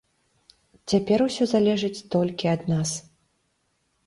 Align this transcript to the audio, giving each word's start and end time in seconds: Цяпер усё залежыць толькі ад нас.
Цяпер 0.93 1.19
усё 1.27 1.43
залежыць 1.53 2.05
толькі 2.17 2.45
ад 2.55 2.61
нас. 2.75 2.89